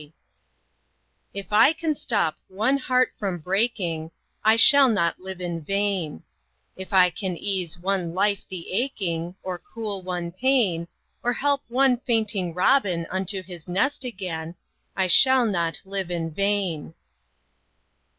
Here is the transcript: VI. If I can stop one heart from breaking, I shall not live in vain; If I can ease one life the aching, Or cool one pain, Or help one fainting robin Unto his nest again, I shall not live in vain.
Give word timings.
VI. 0.01 0.13
If 1.31 1.53
I 1.53 1.73
can 1.73 1.93
stop 1.93 2.35
one 2.47 2.77
heart 2.77 3.13
from 3.17 3.37
breaking, 3.37 4.09
I 4.43 4.55
shall 4.55 4.89
not 4.89 5.19
live 5.19 5.39
in 5.39 5.61
vain; 5.61 6.23
If 6.75 6.91
I 6.91 7.11
can 7.11 7.37
ease 7.37 7.77
one 7.77 8.15
life 8.15 8.43
the 8.49 8.71
aching, 8.73 9.35
Or 9.43 9.59
cool 9.59 10.01
one 10.01 10.31
pain, 10.31 10.87
Or 11.21 11.33
help 11.33 11.61
one 11.67 11.97
fainting 11.97 12.51
robin 12.55 13.05
Unto 13.11 13.43
his 13.43 13.67
nest 13.67 14.03
again, 14.03 14.55
I 14.95 15.05
shall 15.05 15.45
not 15.45 15.83
live 15.85 16.09
in 16.09 16.31
vain. 16.31 16.95